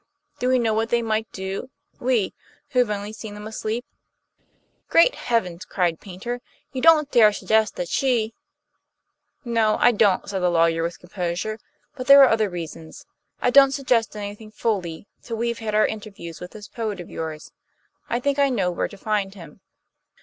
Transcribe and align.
Do 0.39 0.47
we 0.47 0.57
know 0.57 0.73
what 0.73 0.89
they 0.89 1.03
might 1.03 1.31
do 1.31 1.69
we, 1.99 2.33
who 2.69 2.79
have 2.79 2.89
only 2.89 3.13
seen 3.13 3.35
them 3.35 3.45
asleep?" 3.45 3.85
"Great 4.89 5.13
heavens!" 5.13 5.63
cried 5.63 5.99
Paynter. 5.99 6.41
"You 6.73 6.81
don't 6.81 7.11
dare 7.11 7.31
suggest 7.31 7.75
that 7.75 7.87
she" 7.87 8.33
"No, 9.45 9.77
I 9.79 9.91
don't," 9.91 10.27
said 10.27 10.39
the 10.39 10.49
lawyer, 10.49 10.81
with 10.81 10.97
composure, 10.97 11.59
"but 11.95 12.07
there 12.07 12.23
are 12.23 12.29
other 12.29 12.49
reasons.... 12.49 13.05
I 13.43 13.51
don't 13.51 13.73
suggest 13.73 14.15
anything 14.15 14.49
fully, 14.49 15.07
till 15.21 15.37
we've 15.37 15.59
had 15.59 15.75
our 15.75 15.85
interview 15.85 16.33
with 16.41 16.49
this 16.53 16.67
poet 16.67 16.99
of 16.99 17.11
yours. 17.11 17.51
I 18.09 18.19
think 18.19 18.39
I 18.39 18.49
know 18.49 18.71
where 18.71 18.87
to 18.87 18.97
find 18.97 19.35
him." 19.35 19.61